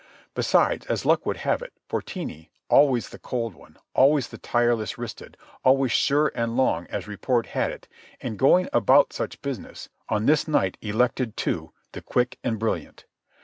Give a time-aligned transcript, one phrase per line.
[0.33, 5.37] Besides, as luck would have it, Fortini, always the cold one, always the tireless wristed,
[5.63, 7.87] always sure and long, as report had it,
[8.19, 13.05] in going about such business, on this night elected, too, the quick and brilliant.